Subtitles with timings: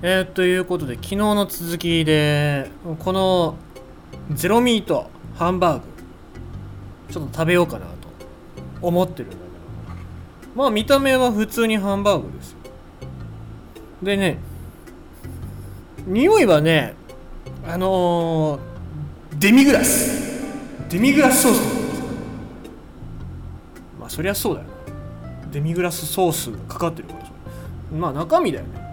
[0.00, 2.70] えー、ということで昨日の続きで
[3.00, 3.56] この
[4.32, 5.84] ゼロミートハンバーグ
[7.10, 7.92] ちょっと食べようかなと
[8.80, 9.48] 思ってるんだけど
[10.54, 12.58] まあ見た目は普通にハンバーグですよ。
[14.00, 14.38] でね
[16.06, 16.94] 匂いはね
[17.66, 20.28] あのー、デミグラス。
[20.88, 21.60] デミグラスソース。
[23.98, 24.66] まあそりゃそうだよ。
[25.50, 28.87] デミグラスソースかかってるからまあ中身だよね。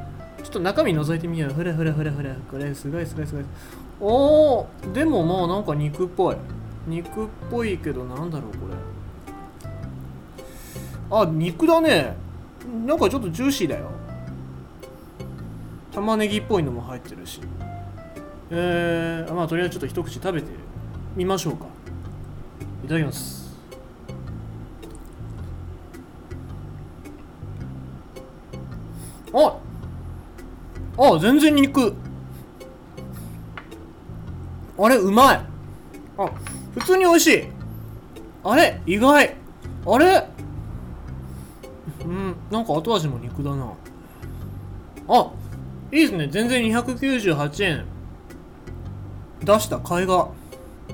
[0.55, 1.53] と中身覗いてみよう。
[1.53, 2.33] ふらふらふらふら。
[2.49, 3.45] これすごいすごいすごい。
[4.01, 6.37] おー、でもまあなんか肉っぽい。
[6.87, 8.75] 肉っぽいけどなんだろうこれ。
[11.21, 12.15] あ、肉だね。
[12.85, 13.91] なんかちょっとジューシーだよ。
[15.91, 17.41] 玉ねぎっぽいのも入ってるし。
[18.51, 20.47] えー、まあとりあえずちょっと一口食べて
[21.15, 21.65] みましょうか。
[22.83, 23.45] いただきます。
[29.33, 29.57] あ
[30.97, 31.93] あ全然肉。
[34.77, 35.45] あれうまい。
[36.17, 36.29] あ
[36.73, 37.43] 普通に美味しい。
[38.43, 39.35] あれ意外。
[39.85, 40.27] あれ？
[42.03, 43.73] うんなんか後味も肉だな。
[45.07, 45.31] あ
[45.91, 46.27] いいですね。
[46.27, 47.85] 全然298円。
[49.43, 50.27] 出した甲斐が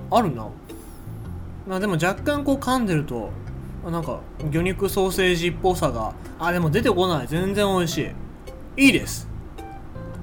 [0.10, 0.48] あるな。
[1.68, 3.30] まあでも若干こう噛んでると
[3.90, 4.20] なんか
[4.52, 6.14] 魚肉ソーセージっぽさが。
[6.40, 7.28] あでも出てこない。
[7.28, 8.12] 全然美味し
[8.78, 8.86] い。
[8.86, 9.30] いいです。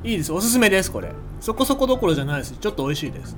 [0.04, 0.32] いいです。
[0.32, 1.10] おすすめですこれ。
[1.40, 2.54] そこそこどころじゃないです。
[2.60, 3.36] ちょっと美味しいです。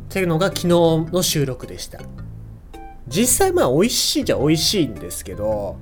[0.00, 2.00] っていうのが昨日の収録でした。
[3.08, 5.76] 実際まあ美味しいじゃ美味しいんですけど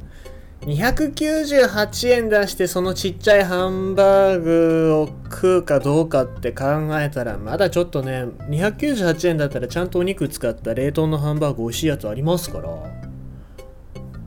[0.62, 6.64] 298円出してそのちっちゃいハンバーグを食うかどうかって考
[7.00, 13.03] えたらまだちょっとね298円だったらちゃんとお肉使った冷凍のハンバーグ美味しいやつありますから。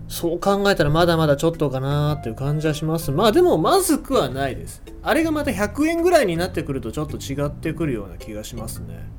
[0.08, 3.12] そう考えたらまだまだちょっとかなーっていう感じはします。
[3.12, 4.82] まあでもまずくはないです。
[5.04, 9.10] あれがまた100円ぐらいになってくるとちょっと違ってくるような気がしますね。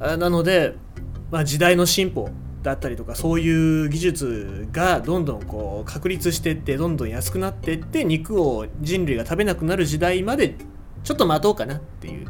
[0.00, 0.74] あなので、
[1.30, 2.30] まあ、時代の進歩
[2.62, 10.56] だったりとかそういう技術がどんどんこう確立してってどんどん安くなってって肉を人類が食べなくなる時代まで
[11.04, 12.26] ちょっと待とうかなっていう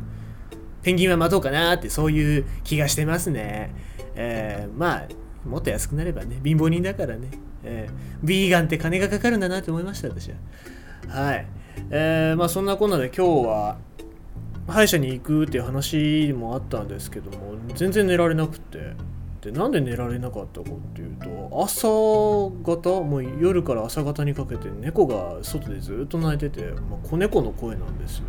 [0.82, 3.72] ペンギンは待とうかなってそういう気がしてますね。
[4.16, 5.08] えー、まあ
[5.48, 7.30] もっと安くなればね貧乏人だからね
[7.64, 10.36] えー、ビーガンって金がかかるんだなって思いました私は。
[11.08, 11.46] はい。
[11.90, 13.78] えー、まあそんなこんなで今日は
[14.66, 18.92] 歯医者に行くっていう話もあったんですけども全然寝られなくて。
[19.44, 21.88] でなんで寝られなかったかっていうと朝
[22.64, 28.24] 方もう夜から朝方にかけて猫が外でずっと泣いてて、まあ、子猫の声なんですよ。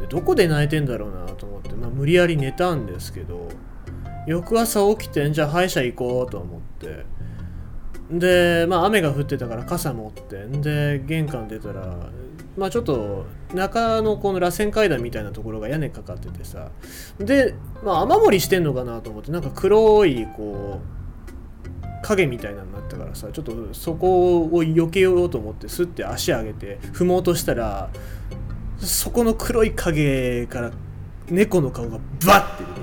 [0.00, 3.48] でどこで泣いてんだろうなと思って、まあ、無理やり寝たんですけど
[4.28, 7.04] 翌朝起きてんじゃあ歯医者行こうと思って
[8.10, 11.96] で、まあ、雨が降ってたから傘持ってで玄関出たら、
[12.56, 16.70] まあ、ちょっと中のこの螺旋階段みたいなところが屋根かかっててさ
[17.18, 20.96] で、まあ、雨漏りしてんのかなと思ってなんか黒いこう
[22.02, 27.90] 影みたいなのになったからさちょっとそこを避けようと思ってスッて足上げて踏もうとしたら
[28.78, 30.70] そこの黒い影から
[31.28, 32.75] 猫の顔がバッて出て。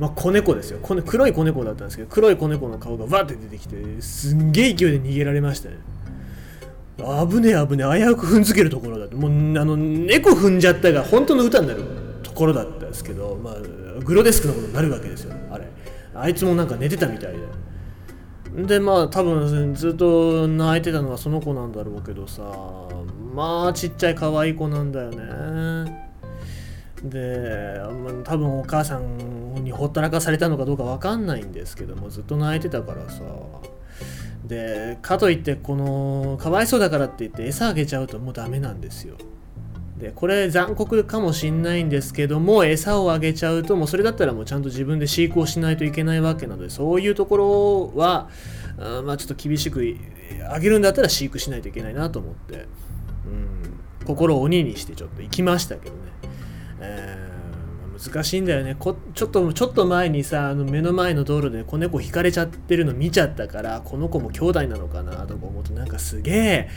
[0.00, 0.78] まあ、子猫ですよ。
[0.80, 5.76] 子黒い子猫だったんですけど黒い子猫の顔がわって出てきてすんげえ勢いで逃げられましたね。
[6.98, 7.98] 危ねえ危ねえ。
[7.98, 9.14] 危うく踏んづけるところだって。
[9.14, 11.84] もうあの猫踏んじゃったが本当の歌になる
[12.22, 13.54] ところだったんですけど、まあ、
[14.02, 15.34] グロデスクなことになるわけですよ。
[15.50, 15.66] あれ。
[16.14, 17.34] あいつもなんか寝てたみたい
[18.56, 18.62] で。
[18.64, 22.42] でまあ多分ずっと泣いてたのはその子なんだろうけどさ。
[23.34, 26.09] まあちっちゃい可愛い子なんだよね。
[27.04, 27.80] で、
[28.24, 33.22] 多分お母さんにほったらかされたのかどうか分かんないんですけどもずっと泣いてたからさ。
[34.46, 39.16] でかといってこのかわいそうだからって言って餌あげちゃうともうダメなんですよ。
[39.98, 48.30] でこれ残酷かもしんないんですけども餌をあげちゃうともうそれだったらもうちゃんと自分で飼育をしないといけないわけなのでそういうところは
[48.78, 49.96] あまあちょっと厳しく
[50.50, 52.66] あげるんだったら飼育しないといけないなと思って、
[53.26, 56.00] うん、心を鬼にしてちょっと行きましたけどね。
[56.80, 58.76] えー、難しいんだよね。
[58.78, 66.68] こちょっとちょっと前にさあの目の前の道路で子猫引かれちゃってるの見ちゃったからこの子も兄弟なのかなとか思うとなんかすげえ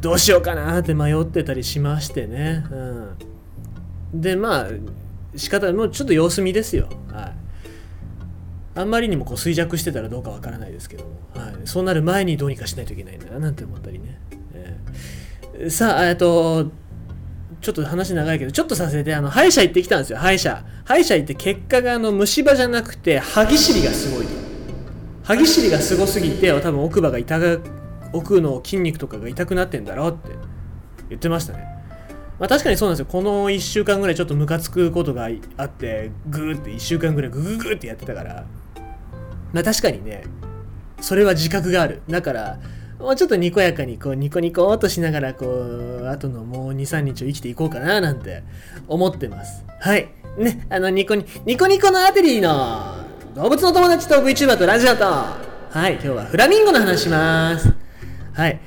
[0.00, 4.68] どうしようかなって迷ってたりしましてね、うん、でまあ
[5.36, 6.88] 仕方もうちょっと様子見ですよ。
[7.12, 7.46] はい。
[8.76, 14.20] あんまりにもこう衰弱してたらどうかわからないですけども、はい、そうなる前にどうにかしないといけないんだななんて思ったりね、
[14.52, 16.70] えー、さあえっと
[17.66, 20.64] ちょっと話長いけど、ちょっとさせて、あの、歯医者行ってきたんですよ、歯医者。
[20.84, 24.26] 歯医者行って結果が、あの、虫歯じゃなくて、歯ぎしりがすごい。
[25.24, 27.58] 歯ぎしりがすごすぎて、多分奥歯が痛が、
[28.12, 30.36] 奥の筋肉とかが痛くなってんだろうって
[31.08, 31.64] 言ってましたね。
[32.38, 33.06] まあ確かにそうなんですよ。
[33.10, 38.44] この1週間ぐらいちょっとムカつくことがあって、グーって1週間ぐらいグググってやってたから、
[39.52, 40.22] まあ確かにね、
[41.00, 42.02] それは自覚がある。
[42.08, 42.60] だから、
[42.98, 48.42] もうちょっとにこやかにこうニコニコっとしながらこうあとのもう23日を生きていこうかななんて
[48.88, 49.64] 思ってます。
[49.80, 50.08] はい。
[50.38, 50.66] ね。
[50.70, 53.04] あのニコニニコニコのアテリーの
[53.34, 55.04] 動物の友達と VTuber とラジオと。
[55.04, 55.94] はい。
[55.94, 57.74] 今日はフラミンゴの話します。
[58.32, 58.60] はい。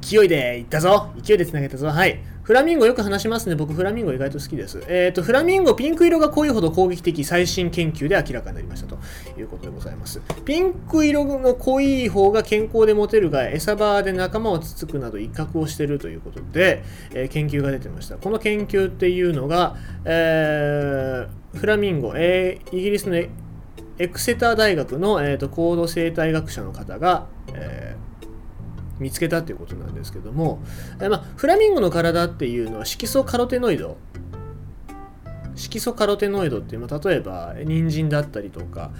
[0.00, 1.10] 勢いでいったぞ。
[1.22, 1.86] 勢いでつなげたぞ。
[1.86, 2.20] はい。
[2.46, 3.56] フラミンゴよく話しますね。
[3.56, 4.80] 僕、フラミンゴ意外と好きです。
[4.86, 8.96] えっ、ー、と、フラミンゴ、ピンク色が濃いほど攻撃的最新研究で明らかになりましたと
[9.36, 10.22] いうことでございます。
[10.44, 18.16] ピンク色の濃い方が健康でモテるが、餌場で仲間をつつくなど威嚇をしているということで、えー、研究が出てました。
[18.16, 23.28] この研究っていうのが、えー、フラミンゴ、えー、イギリスのエ
[24.06, 28.05] クセター大学の、えーと、高度生態学者の方が、えー
[28.98, 30.62] 見つけたということなんですけども、
[30.98, 33.96] まあ、フラミンゴの体っていうのは色素カロテノイド。
[35.54, 38.90] 色素カロテノイドっていう、まあ、例えば人参だったりとか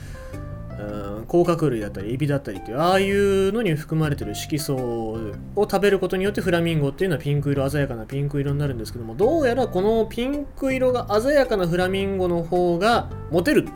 [1.27, 13.69] 甲殻類だったりエビだったりっていうああいうのに含まれてる色素を食べることによってフラミンゴっていうのはピンク色鮮やかなピンク色になるんですけどもどうやらこのピンク色が鮮やかなフラミンゴの方がモテる。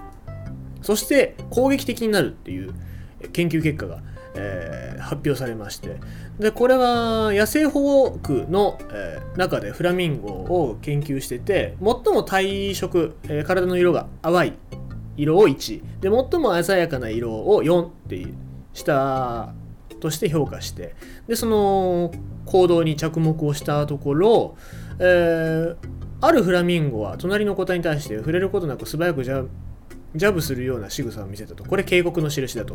[0.83, 2.73] そして攻撃的になるっていう
[3.33, 4.03] 研究結果が
[4.35, 5.97] えー、発表されまして。
[6.39, 14.53] でこれは野生保護区の、えー、中でフラミンゴを研究してて最も体色、えー、体の色が淡い
[15.17, 18.27] 色を1で最も鮮やかな色を4って
[18.73, 19.53] した
[20.01, 20.95] として評価して。
[21.27, 22.11] でその
[22.47, 24.57] 行動に着目をしたところ、
[24.99, 25.77] えー、
[26.21, 29.47] あるフラミンゴは隣の個体に対して触れることなく素早くジャ
[30.17, 31.65] ジャブするような仕草を見せたと。
[31.65, 32.75] これ警告の印だと。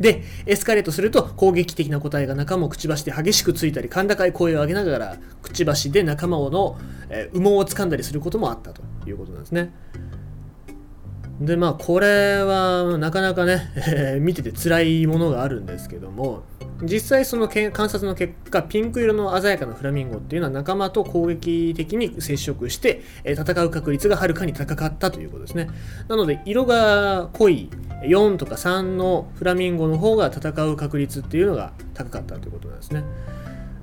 [0.00, 6.78] で、エスカレートすると攻撃的な答えが仲間をくちばしで激しくついたり、甲高い声を上げながら、くちばしで仲間をの、
[7.08, 9.72] え、羽毛を掴んだりすることもあったということなんですね。
[11.40, 16.44] で、まあ、これはなかなかね、えー、見てて辛いものがあるんですけども、
[16.82, 25.68] 実際その観察の結果ピンク色の鮮やかなフラミンゴっていうのは仲間と攻撃的に接触して、え戦う確率がはるかに高かったということですね。
[26.08, 27.70] なので色が濃い
[28.02, 33.04] 4とか3のフラミンゴの方が戦う確率っていうのが高かったということなんですね。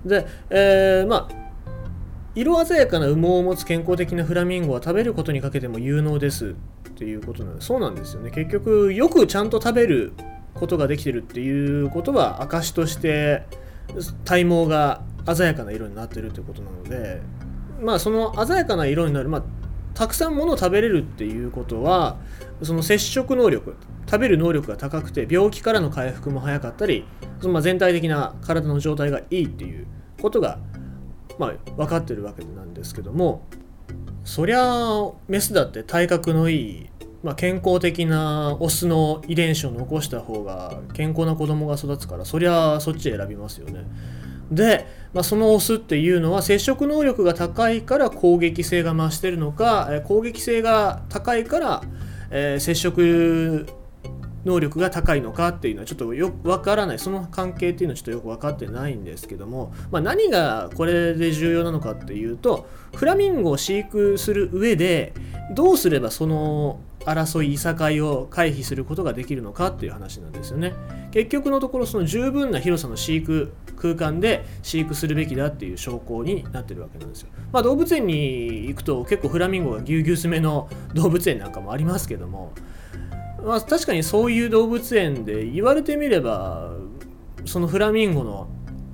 [0.05, 1.43] で、えー、まあ
[2.35, 6.55] 色鮮やかな羽毛を持つ健康的なフラミンゴは食べることにかけても有能です。
[6.93, 8.31] っていうことなんでそうなんですよね。
[8.31, 10.13] 結局よくちゃんと食べる
[10.53, 13.43] ことができてるっていうことは証として
[14.25, 15.01] 体毛が
[15.33, 17.21] 鮮やかな色になってるってことなので
[17.81, 19.43] まあその鮮やかな色になる、まあ、
[19.93, 22.17] たくさんものを食べれるっていうことは
[22.61, 23.75] その接触能力
[24.05, 27.05] 食べる能力が高くて病気からの回復も早かったり
[27.41, 29.87] そのま全体的な体の状態がいいっていう
[30.21, 30.59] ことが、
[31.39, 33.45] まあ、分かってるわけなんですけども
[34.23, 36.89] そりゃあメスだって体格のいい
[37.23, 43.85] まあ、健康的なオスの遺伝子を残した方が健康な子供が育つからそりゃあそっち選びますよね。
[44.51, 51.81] で、まあ、そのオスっていうのは接触能力が高いから攻撃性が増してるのか攻撃性が高いから、
[52.29, 53.65] えー、接触
[54.45, 56.99] 能力が高いのかっていうのはちょっとよくわからない。
[56.99, 65.13] その関係っていうのはちょっとよく分かってないんですけども、まあ、何がこれで重要なのかっていうとフラミンゴを飼育する上で
[65.55, 70.73] どうすればその争いいさかいを回避することができるのかっていう話なんですよね。
[71.11, 77.29] 結局のところその十分な広さの飼育空間で飼育するべきだっていう証拠になってるわけなんですよ。
[77.51, 82.53] まあ動物園に行くと結構フラミンゴがぎゅうぎゅう詰めの動物園なんかもありますけども
[83.43, 86.71] まあ確かにそういう動物園で言われてみれば
[87.45, 88.47] そのフラミンゴの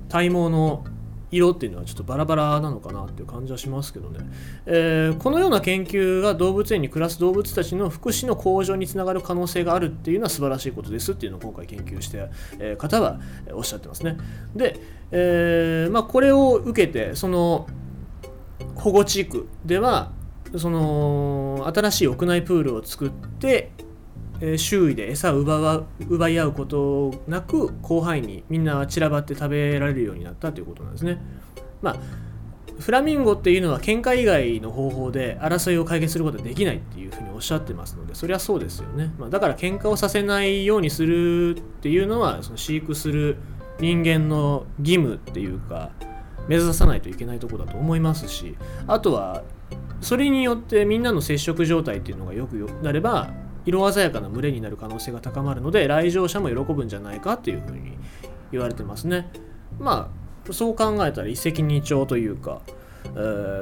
[0.08, 0.84] 体毛の
[1.32, 4.18] 色っていうのはちょっとバラバラなのかなっていう感じはしますけどね、
[4.66, 12.28] えー、このような研究が動物園に暮らす動物たちの福祉の向上につながる可能性があるっていうのは素晴らしいことですっていうのを今回研究して、
[12.58, 13.20] え方は
[13.52, 14.16] おっしゃってますね。
[14.56, 14.80] で、
[15.12, 17.68] えー、まあ、これを受けてその
[18.74, 20.10] 保護地区では
[20.56, 23.70] その新しい屋内プールを作って
[24.56, 31.18] 周囲で餌を奪奪い合うことなく広範囲にみんな散らばって食べられるようになったということなんですね。
[31.82, 31.96] まあ
[32.80, 43.36] フラミンゴっていうのは喧嘩以外の方法で争いを解決することはできないっていうふうにおっしゃってますのでそりゃそうですよね、まあ、だから喧嘩をさせないようにするっていうのはその飼育する
[43.80, 45.90] 人間の義務っていうか
[46.48, 48.56] 目指さないといけないとこだと思いますし
[48.86, 49.42] あとは
[50.00, 53.30] それによってみんなの接触状態っていうのがよくなれば
[53.66, 57.96] 色鮮やかな群れになる可能性が高まるので来場者も喜ぶんじゃないかっていうふうに
[58.52, 59.30] 言われてますね。
[59.78, 60.10] ま
[60.48, 62.62] あそう考えたら一石二鳥というか
[63.04, 63.08] え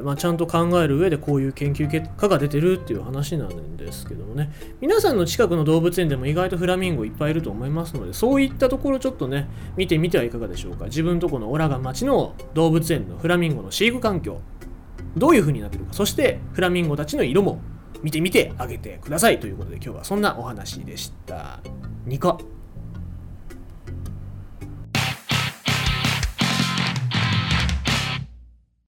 [0.01, 4.51] ーまあ、ちゃんと考える上でこういう研究結果が出てるっていう話なんですけどもね。
[4.81, 10.87] 皆さんの近くの動物園でも意外とフラミンゴいっぱいいると思いますのでそういったところちょっとね見てみてはいかがでしょうか。
[10.87, 14.41] 自分とこのオラガン町の動物園のフラミンゴの飼育環境
[15.17, 17.61] どういう風になってるかそしてフラミンゴたちの色も
[18.03, 21.61] 見てみてあげてくださいということで今日はそんなお話でした。
[22.07, 22.41] ニコ